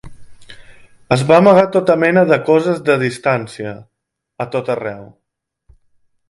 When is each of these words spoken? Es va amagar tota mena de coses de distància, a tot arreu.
Es 1.15 1.23
va 1.31 1.35
amagar 1.41 1.65
tota 1.75 1.95
mena 2.03 2.23
de 2.31 2.39
coses 2.47 2.81
de 2.87 2.95
distància, 3.05 3.75
a 4.47 4.49
tot 4.57 4.73
arreu. 4.79 5.07